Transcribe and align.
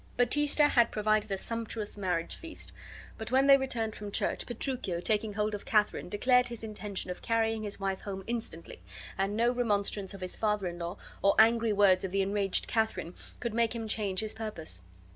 Baptista 0.17 0.67
had 0.69 0.89
provided 0.91 1.31
a 1.31 1.37
sumptuous 1.37 1.95
marriage 1.95 2.35
feast, 2.35 2.71
but 3.19 3.29
when 3.29 3.45
they 3.45 3.55
returned 3.57 3.93
from 3.95 4.11
church, 4.11 4.47
Petruchio, 4.47 4.99
taking 4.99 5.33
hold 5.33 5.53
of 5.53 5.63
Katharine, 5.63 6.09
declared 6.09 6.47
his 6.47 6.63
intention 6.63 7.11
of 7.11 7.21
carrying 7.21 7.61
his 7.61 7.79
wife 7.79 8.01
home 8.01 8.23
instantly, 8.25 8.81
and 9.15 9.37
no 9.37 9.53
remonstrance 9.53 10.15
of 10.15 10.21
his 10.21 10.35
father 10.35 10.65
in 10.65 10.79
law, 10.79 10.97
or 11.21 11.35
angry 11.37 11.71
words 11.71 12.03
of 12.03 12.09
the 12.09 12.23
enraged 12.23 12.65
Katharine, 12.65 13.13
could 13.39 13.53
make 13.53 13.75
him 13.75 13.87
change 13.87 14.21
his 14.21 14.33
purpose. 14.33 14.81